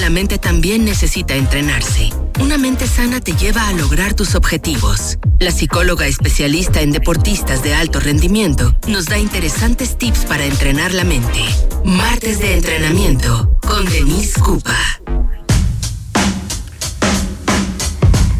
[0.00, 2.10] la mente también necesita entrenarse.
[2.40, 5.18] Una mente sana te lleva a lograr tus objetivos.
[5.38, 11.04] La psicóloga especialista en deportistas de alto rendimiento nos da interesantes tips para entrenar la
[11.04, 11.40] mente.
[11.84, 14.76] Martes de entrenamiento con Denise Cupa.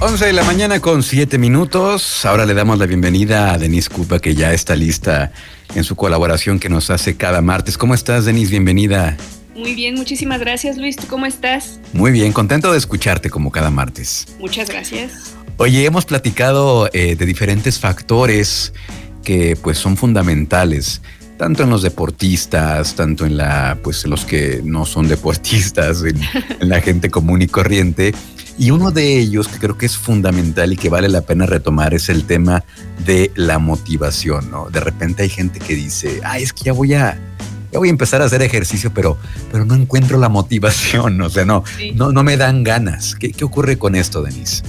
[0.01, 2.25] 11 de la mañana con 7 minutos.
[2.25, 5.33] Ahora le damos la bienvenida a Denise Cupa, que ya está lista
[5.77, 7.79] en su colaboración que nos hace cada martes.
[7.79, 8.51] ¿Cómo estás, Denise?
[8.51, 9.17] Bienvenida.
[9.55, 10.97] Muy bien, muchísimas gracias, Luis.
[10.97, 11.81] ¿Tú cómo estás?
[11.93, 14.27] Muy bien, contento de escucharte como cada martes.
[14.39, 15.35] Muchas gracias.
[15.59, 18.73] Oye, hemos platicado eh, de diferentes factores
[19.23, 21.03] que pues son fundamentales
[21.37, 26.21] tanto en los deportistas, tanto en la, pues los que no son deportistas, en,
[26.61, 28.15] en la gente común y corriente,
[28.59, 31.95] y uno de ellos que creo que es fundamental y que vale la pena retomar
[31.95, 32.65] es el tema
[33.05, 34.71] de la motivación, ¿no?
[34.71, 37.19] De repente hay gente que dice, ay, es que ya voy a,
[37.73, 39.19] ya voy a empezar a hacer ejercicio, pero,
[39.51, 41.65] pero no encuentro la motivación, o sea, no,
[41.95, 43.15] no, no me dan ganas.
[43.15, 44.63] ¿Qué, ¿Qué ocurre con esto, Denise?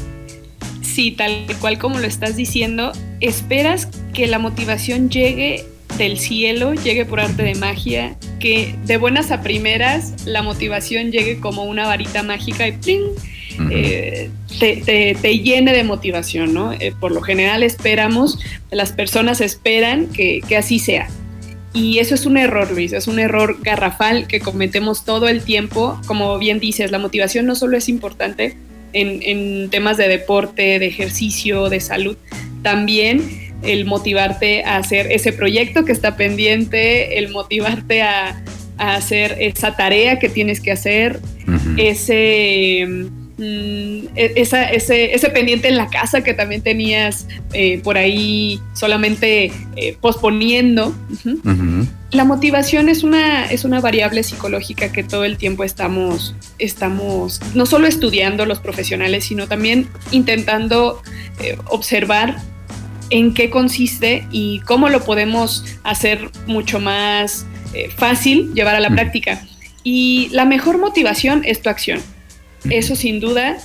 [0.82, 5.66] Sí, tal cual como lo estás diciendo, esperas que la motivación llegue
[5.98, 11.40] del cielo, llegue por arte de magia, que de buenas a primeras la motivación llegue
[11.40, 13.02] como una varita mágica y ¡pling!
[13.70, 14.30] Eh,
[14.60, 16.73] te, llene de motivación, ¿no?
[16.73, 18.40] Eh, por lo general esperamos,
[18.72, 21.08] las personas esperan que, así sea.
[21.74, 26.00] Y eso es un error, Luis, es un error garrafal que cometemos todo el tiempo.
[26.06, 28.56] Como bien dices, la motivación no solo es importante
[28.94, 32.16] en, en temas de deporte, de ejercicio, de salud,
[32.62, 38.42] también el motivarte a hacer ese proyecto que está pendiente, el motivarte a,
[38.78, 41.20] hacer esa tarea que tienes que hacer,
[41.78, 48.59] ese Mm, e-, ese, ese, pendiente en la casa que también tenías eh, por ahí
[48.73, 50.94] solamente eh, posponiendo.
[52.11, 57.66] La motivación es una, es una variable psicológica que todo el tiempo estamos, estamos no
[57.66, 61.02] solo estudiando los profesionales, sino también intentando
[61.42, 62.38] eh, observar
[63.09, 67.48] en qué consiste y cómo lo podemos hacer mucho más
[67.95, 69.42] fácil llevar a la práctica.
[69.83, 72.00] Y la mejor motivación es tu acción.
[72.70, 73.58] Eso sin duda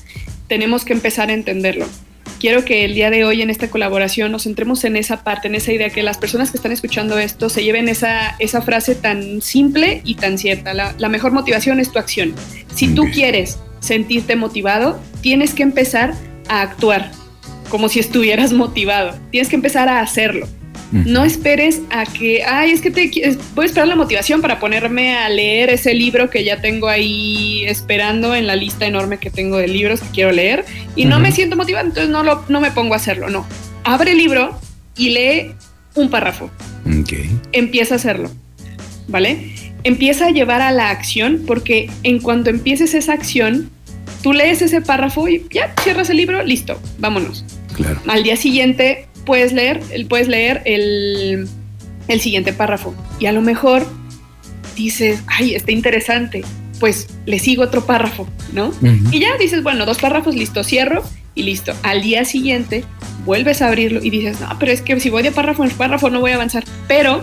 [0.48, 1.86] tenemos que empezar a entenderlo.
[2.40, 5.56] Quiero que el día de hoy en esta colaboración nos centremos en esa parte, en
[5.56, 9.42] esa idea, que las personas que están escuchando esto se lleven esa, esa frase tan
[9.42, 10.72] simple y tan cierta.
[10.72, 12.34] La, mejor motivación es tu acción.
[12.74, 16.14] Si tú quieres sentirte motivado, tienes que empezar
[16.48, 17.10] a actuar
[17.70, 19.18] como si estuvieras motivado.
[19.32, 20.46] Tienes que empezar a hacerlo.
[20.90, 23.10] No esperes a que, ay, es que te
[23.54, 27.64] voy a esperar la motivación para ponerme a leer ese libro que ya tengo ahí
[27.66, 30.64] esperando en la lista enorme que tengo de libros que quiero leer
[30.96, 33.28] y no me siento motivado, entonces no, lo, no me pongo a hacerlo.
[33.28, 33.46] No.
[33.84, 34.58] Abre el libro
[34.96, 35.52] y lee
[35.94, 36.50] un párrafo.
[37.52, 38.30] Empieza a hacerlo.
[39.08, 39.52] ¿Vale?
[39.84, 43.70] Empieza a llevar a la acción porque en cuanto empieces esa acción,
[44.22, 47.44] tú lees ese párrafo y ya cierras el libro, listo, vámonos.
[47.74, 48.00] Claro.
[48.06, 51.46] Al día siguiente puedes leer, puedes leer el,
[52.18, 52.94] siguiente párrafo.
[53.20, 53.86] Y a lo mejor
[54.74, 56.42] dices, ay, está interesante,
[56.80, 58.72] pues le sigo otro párrafo, ¿no?
[59.12, 61.74] Y ya dices, bueno, dos párrafos, listo, cierro y listo.
[61.82, 62.84] Al día siguiente
[63.26, 66.08] vuelves a abrirlo y dices, no, pero es que si voy de párrafo en párrafo
[66.08, 67.22] no voy a avanzar, pero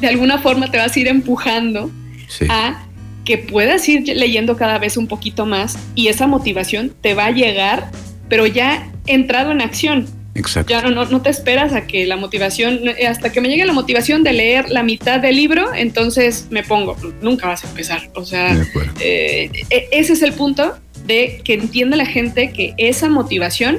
[0.00, 1.90] de alguna forma te vas a ir empujando
[2.48, 2.86] a
[3.26, 7.30] que puedas ir leyendo cada vez un poquito más y esa motivación te va a
[7.32, 7.90] llegar,
[8.30, 10.70] pero ya entrado en acción, Exacto.
[10.70, 14.24] Ya no, no, te esperas a que la motivación, hasta que me llegue la motivación
[14.24, 18.10] de leer la mitad del libro, entonces me pongo, nunca vas a empezar.
[18.14, 18.56] O sea,
[19.00, 23.76] eh, e, ese es el punto de que entienda la gente que esa motivación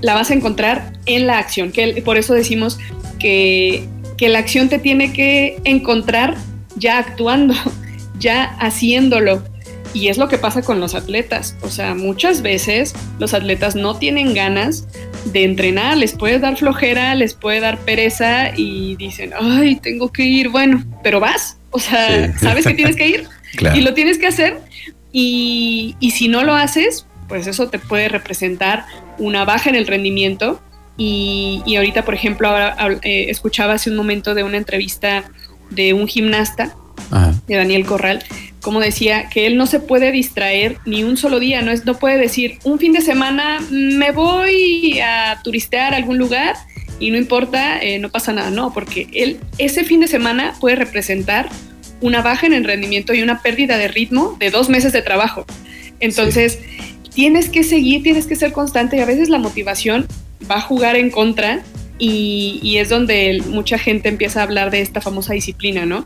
[0.00, 2.78] la vas a encontrar en la acción, que por eso decimos
[3.18, 6.36] que, que la acción te tiene que encontrar
[6.76, 7.54] ya actuando,
[8.18, 9.42] ya haciéndolo.
[9.94, 11.56] Y es lo que pasa con los atletas.
[11.62, 14.86] O sea, muchas veces los atletas no tienen ganas
[15.26, 20.24] de entrenar, les puede dar flojera, les puede dar pereza y dicen, ay, tengo que
[20.24, 23.24] ir, bueno, pero vas, o sea, sabes que tienes que ir
[23.74, 24.60] y lo tienes que hacer
[25.16, 28.84] y, si no lo haces, pues eso te puede representar
[29.16, 30.60] una baja en el rendimiento.
[30.96, 35.24] Y, ahorita, por ejemplo, ahora eh, escuchaba hace un momento de una entrevista
[35.70, 36.74] de un gimnasta,
[37.46, 38.24] de Daniel Corral,
[38.64, 41.98] como decía, que él no se puede distraer ni un solo día, no, es, no
[41.98, 46.56] puede decir, un fin de semana me voy a turistear a algún lugar
[46.98, 50.76] y no importa, eh, no pasa nada, no, porque él ese fin de semana puede
[50.76, 51.50] representar
[52.00, 55.44] una baja en el rendimiento y una pérdida de ritmo de dos meses de trabajo.
[56.00, 56.58] Entonces,
[57.14, 60.06] tienes que seguir, tienes que ser constante y a veces la motivación
[60.50, 61.60] va a jugar en contra
[61.98, 66.02] y, y es donde mucha gente empieza a hablar de esta famosa disciplina, ¿no?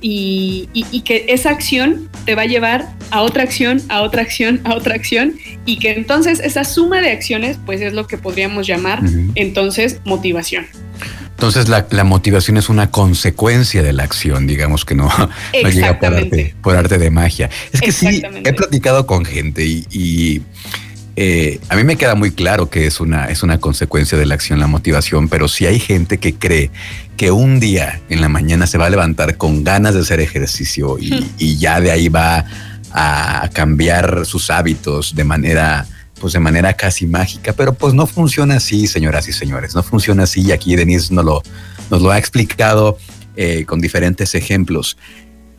[0.00, 0.68] Y,
[1.04, 4.94] que esa acción te va a llevar a otra acción, a otra acción, a otra
[4.94, 5.34] acción
[5.66, 9.00] y que entonces esa suma de acciones pues es lo que podríamos llamar
[9.34, 10.66] entonces motivación.
[11.30, 15.10] Entonces la, motivación es una consecuencia de la acción, digamos que no,
[15.52, 17.48] llega por arte, por arte, de magia.
[17.72, 20.42] Es que sí, he platicado con gente y
[21.16, 24.34] eh, a mí me queda muy claro que es una, es una consecuencia de la
[24.34, 26.70] acción, la motivación, pero si hay gente que cree
[27.16, 30.96] que un día en la mañana se va a levantar con ganas de hacer ejercicio
[30.98, 32.46] y, ya de ahí va
[32.92, 35.86] a cambiar sus hábitos de manera
[36.20, 40.24] pues de manera casi mágica, pero pues no funciona así, señoras y señores, no funciona
[40.24, 41.42] así y aquí Denise nos lo,
[41.90, 42.98] nos lo ha explicado
[43.36, 44.98] eh, con diferentes ejemplos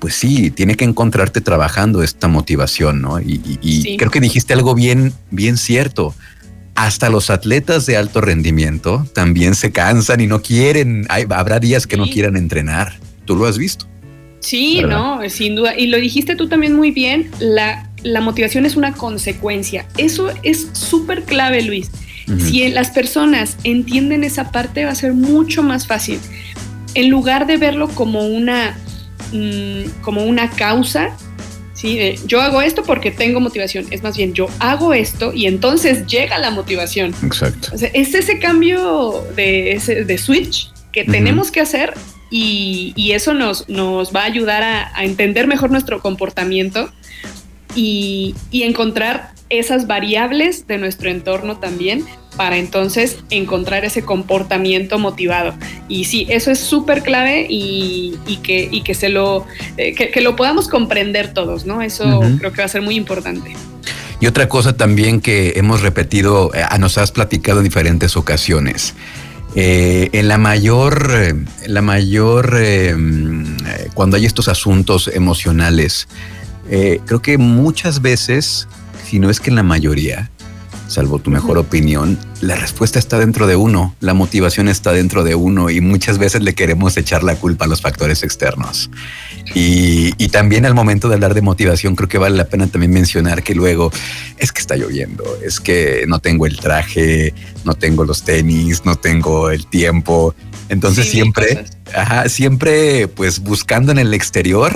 [0.02, 3.20] pues sí, tiene que encontrarte trabajando esta motivación, ¿no?
[3.22, 6.16] Y, creo que dijiste algo bien, bien cierto.
[6.74, 11.98] Hasta los atletas de alto rendimiento también se cansan y no quieren, habrá días que
[11.98, 12.98] no quieran entrenar.
[13.26, 13.86] ¿Tú lo has visto?
[14.40, 15.78] Sí, no, sin duda.
[15.78, 19.86] Y lo dijiste tú también muy bien, la, la motivación es una consecuencia.
[19.98, 21.92] Eso es súper clave, Luis.
[22.40, 26.18] Si las personas entienden esa parte, va a ser mucho más fácil.
[26.96, 28.76] En lugar de verlo como una
[29.32, 31.16] Mm, como una causa,
[31.74, 32.16] ¿sí?
[32.26, 36.38] yo hago esto porque tengo motivación, es más bien yo hago esto y entonces llega
[36.38, 37.14] la motivación.
[37.24, 37.70] Exacto.
[37.74, 41.94] es ese cambio de, ese, de switch que tenemos que hacer
[42.30, 46.92] y, eso nos, nos, va a ayudar a, entender mejor nuestro comportamiento
[47.76, 52.06] y, y encontrar esas variables de nuestro entorno también
[52.38, 55.54] para entonces encontrar ese comportamiento motivado.
[55.88, 59.46] Y sí, eso es súper clave y, que, que, se lo,
[59.78, 61.82] eh, que, lo podamos comprender todos, ¿no?
[61.82, 63.54] Eso creo que va a ser muy importante.
[64.20, 68.94] Y otra cosa también que hemos repetido, eh, nos has platicado en diferentes ocasiones.
[69.56, 71.36] Eh, en la mayor,
[71.68, 72.58] la mayor,
[73.94, 76.08] cuando hay estos asuntos emocionales,
[76.70, 78.70] creo que muchas veces,
[79.06, 80.32] si no es que en la mayoría,
[80.92, 85.36] salvo tu mejor opinión, la respuesta está dentro de uno, la motivación está dentro de
[85.36, 88.92] uno y muchas veces le queremos echar la culpa a los factores externos.
[89.56, 93.44] Y, también al momento de hablar de motivación, creo que vale la pena también mencionar
[93.44, 93.92] que luego
[94.38, 97.34] es que está lloviendo, es que no tengo el traje,
[97.66, 100.34] no tengo los tenis, no tengo el tiempo.
[100.70, 101.66] Entonces siempre,
[102.28, 104.74] siempre pues buscando en el exterior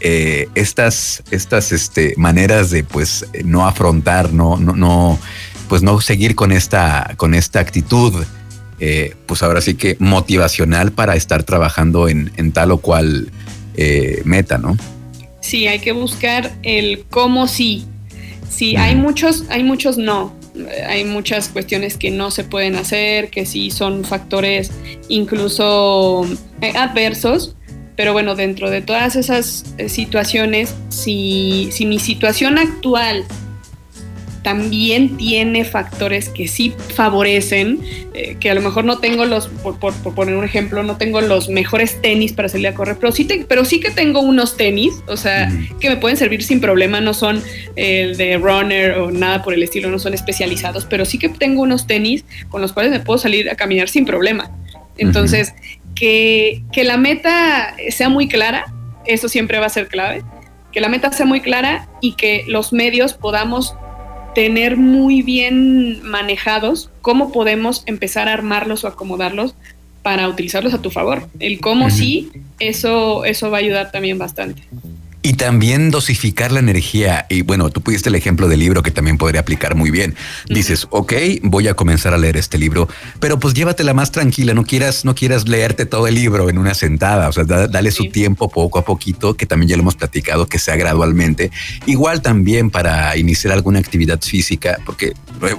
[0.00, 5.18] eh, estas, estas este, maneras de pues no afrontar, no, no, no,
[5.68, 8.24] pues no seguir con esta, con esta actitud,
[8.78, 13.30] eh, pues ahora sí que motivacional para estar trabajando en, tal o cual
[13.74, 14.76] eh, meta, ¿no?
[15.40, 17.86] Sí, hay que buscar el cómo sí.
[18.50, 20.34] Sí, hay muchos, hay muchos no.
[20.88, 24.70] Hay muchas cuestiones que no se pueden hacer, que sí son factores
[25.08, 26.26] incluso
[26.74, 27.55] adversos,
[27.96, 33.24] pero bueno, dentro de todas esas eh, situaciones, si, si mi situación actual
[34.46, 37.80] también tiene factores que sí favorecen,
[38.14, 39.76] eh, que a lo mejor no tengo los, por,
[40.14, 43.64] poner un ejemplo, no tengo los mejores tenis para salir a correr, pero sí, pero
[43.64, 45.50] sí que tengo unos tenis, o sea,
[45.80, 47.42] que me pueden servir sin problema, no son
[47.74, 51.62] el de runner o nada por el estilo, no son especializados, pero sí que tengo
[51.62, 54.52] unos tenis con los cuales me puedo salir a caminar sin problema.
[54.96, 55.54] Entonces,
[55.96, 58.72] que, la meta sea muy clara,
[59.04, 60.22] eso siempre va a ser clave,
[60.72, 63.74] que la meta sea muy clara y que los medios podamos
[64.34, 69.54] tener muy bien manejados cómo podemos empezar a armarlos o acomodarlos
[70.02, 71.26] para utilizarlos a tu favor.
[71.40, 72.30] El cómo sí,
[72.60, 74.62] eso, eso va a ayudar también bastante.
[75.26, 77.26] Y también dosificar la energía.
[77.28, 80.14] Y bueno, tú pudiste el ejemplo del libro que también podría aplicar muy bien.
[80.48, 84.54] Dices, ok, voy a comenzar a leer este libro, pero pues llévatela más tranquila.
[84.54, 87.28] No quieras, no quieras leerte todo el libro en una sentada.
[87.28, 90.60] O sea, dale su tiempo poco a poquito, que también ya lo hemos platicado, que
[90.60, 91.50] sea gradualmente.
[91.86, 95.14] Igual también para iniciar alguna actividad física, porque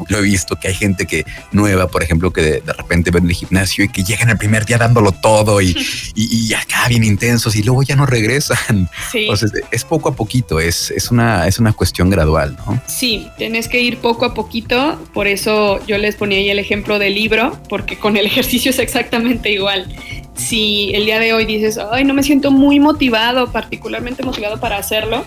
[0.08, 3.34] lo he, visto que hay gente que nueva, por ejemplo, que de, repente ven el
[3.34, 5.76] gimnasio y que llegan el primer día dándolo todo y,
[6.16, 8.90] y, acá bien intensos y luego ya no regresan.
[9.12, 9.28] Sí
[9.72, 12.82] es poco a poquito, es, es, una, es una cuestión gradual, ¿no?
[12.88, 17.00] Sí, tienes que ir poco a poquito, por eso yo les ponía ahí el ejemplo
[17.00, 19.88] del libro, porque con el ejercicio es exactamente igual.
[20.36, 24.78] Si el día de hoy dices, ay, no me siento muy motivado, particularmente motivado para
[24.78, 25.26] hacerlo,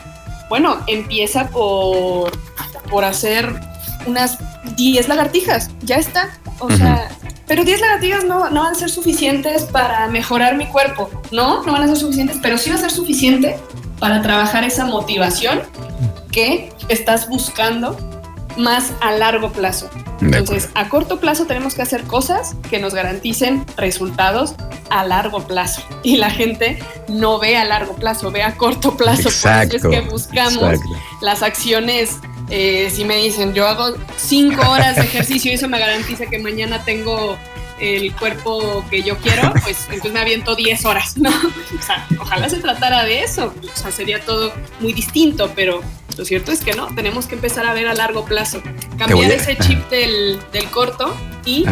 [0.49, 2.32] bueno, empieza por,
[2.90, 3.54] por hacer
[4.06, 4.38] unas
[4.76, 6.30] 10 lagartijas, ya está.
[6.58, 7.08] O sea,
[7.46, 11.64] pero 10 lagartijas no, no van a ser suficientes para mejorar mi cuerpo, ¿no?
[11.64, 13.56] No van a ser suficientes, pero sí va a ser suficiente
[14.00, 15.61] para trabajar esa motivación
[16.33, 17.97] que estás buscando
[18.57, 19.88] más a largo plazo.
[20.21, 24.54] Entonces, a corto plazo tenemos que hacer cosas que nos garanticen resultados
[24.90, 25.83] a largo plazo.
[26.02, 26.78] Y la gente
[27.09, 29.28] no ve a largo plazo, ve a corto plazo.
[29.28, 30.78] Exacto, Por eso es que buscamos
[31.23, 32.19] las acciones.
[32.50, 36.38] Eh, si me dicen, yo hago cinco horas de ejercicio y eso me garantiza que
[36.38, 37.38] mañana tengo
[37.80, 41.30] el cuerpo que yo quiero, pues entonces me aviento 10 horas, ¿no?
[41.78, 45.80] O sea, ojalá se tratara de eso, o sea, sería todo muy distinto, pero
[46.16, 48.62] lo cierto es que no, tenemos que empezar a ver a largo plazo,
[48.99, 51.64] cambiar ese chip del, del corto y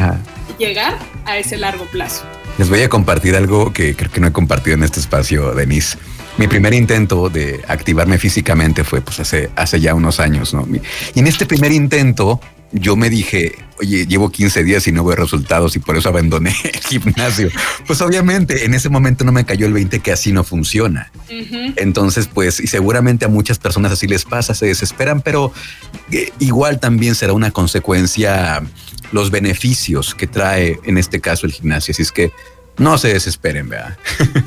[0.59, 2.25] llegar a ese largo plazo.
[2.57, 5.99] Les voy a compartir algo que creo que no he compartido en este espacio, Denise.
[6.39, 10.67] Mi primer intento de activarme físicamente fue pues hace, hace ya unos años, ¿no?
[11.15, 12.41] Y en este primer intento
[12.73, 16.55] yo me dije, oye, llevo 15 días y no veo resultados y por eso abandoné
[16.65, 17.51] el gimnasio.
[17.87, 21.11] Pues obviamente en ese momento no me cayó el 20 que así no funciona.
[21.77, 25.53] Entonces, pues, y seguramente a muchas personas así les pasa, se desesperan, pero
[26.11, 28.63] eh, igual también será una consecuencia
[29.13, 31.93] los beneficios que trae en este caso el gimnasio.
[31.93, 32.33] Así es que
[32.79, 33.97] no se desesperen, ¿verdad?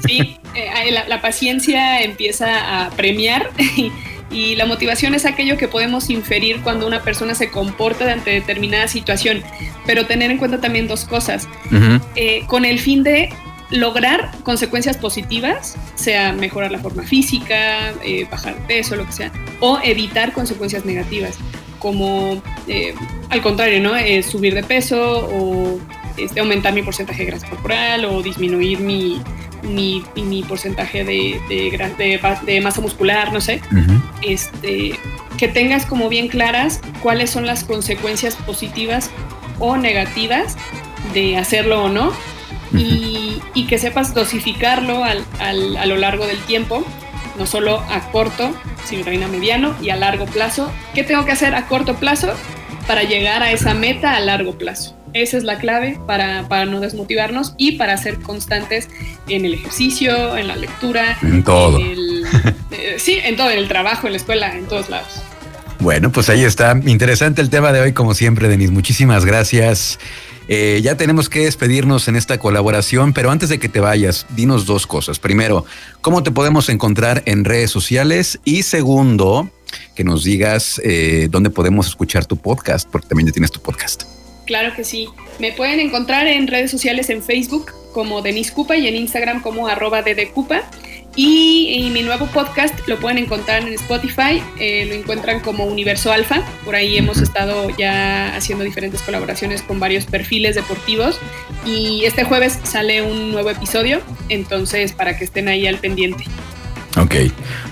[0.05, 3.91] Sí, eh, la, la, paciencia empieza a premiar y
[4.31, 9.43] la motivación es aquello que podemos inferir cuando una persona se comporta ante determinada situación,
[9.85, 11.47] pero tener en cuenta también dos cosas.
[12.15, 13.29] Eh, con el fin de
[13.69, 19.79] lograr consecuencias positivas, sea mejorar la forma física, eh, bajar peso, lo que sea, o
[19.83, 21.37] evitar consecuencias negativas,
[21.79, 22.93] como eh,
[23.29, 23.93] al contrario, ¿no?
[24.23, 25.79] subir de peso o
[26.17, 29.21] este, aumentar mi porcentaje de grasa corporal o disminuir mi,
[29.63, 33.61] mi, mi porcentaje de, de, de, masa muscular, no sé,
[34.21, 34.99] este,
[35.37, 39.09] que tengas como bien claras cuáles son las consecuencias positivas
[39.59, 40.57] o negativas
[41.13, 42.11] de hacerlo o no,
[42.73, 46.85] y, y, que sepas dosificarlo al, al, a lo largo del tiempo,
[47.37, 48.53] no solo a corto,
[48.85, 50.71] sino también a mediano y a largo plazo.
[50.93, 52.33] ¿Qué tengo que hacer a corto plazo
[52.87, 54.95] para llegar a esa meta a largo plazo?
[55.13, 58.89] Esa es la clave para, para, no desmotivarnos y para ser constantes
[59.27, 61.17] en el ejercicio, en la lectura.
[61.21, 61.79] En todo.
[62.73, 65.21] Eh, sí, en todo, en el trabajo, en la escuela, en todos lados.
[65.81, 66.79] Bueno, pues ahí está.
[66.85, 68.71] Interesante el tema de hoy, como siempre, Denise.
[68.71, 69.99] Muchísimas gracias.
[70.47, 74.65] Eh, ya tenemos que despedirnos en esta colaboración, pero antes de que te vayas, dinos
[74.65, 75.19] dos cosas.
[75.19, 75.65] Primero,
[76.01, 78.39] ¿cómo te podemos encontrar en redes sociales?
[78.45, 79.49] Y segundo,
[79.95, 84.03] que nos digas eh, dónde podemos escuchar tu podcast, porque también ya tienes tu podcast.
[84.51, 85.07] Claro que sí.
[85.39, 89.69] Me pueden encontrar en redes sociales en Facebook como Denise Cupa y en Instagram como
[89.69, 90.63] arroba ddcupa.
[91.15, 96.41] Y, mi nuevo podcast lo pueden encontrar en Spotify, eh, lo encuentran como Universo Alfa.
[96.65, 101.17] Por ahí hemos estado ya haciendo diferentes colaboraciones con varios perfiles deportivos.
[101.65, 106.25] Y este jueves sale un nuevo episodio, entonces para que estén ahí al pendiente.
[106.97, 107.15] Ok.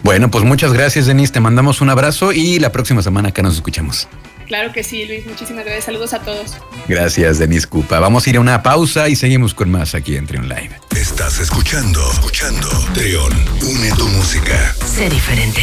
[0.01, 1.33] Bueno, pues muchas gracias, Denise.
[1.33, 4.07] Te mandamos un abrazo y la próxima semana acá nos escuchamos.
[4.49, 5.27] Claro que sí, Luis.
[5.27, 5.85] Muchísimas gracias.
[5.85, 6.57] Saludos a todos.
[6.87, 7.99] Gracias, Denis Cupa.
[7.99, 10.71] Vamos a ir a una pausa y seguimos con más aquí en Trion Live.
[10.97, 12.67] Estás escuchando, escuchando.
[12.95, 14.75] Trion, une tu música.
[14.83, 15.61] Sé diferente.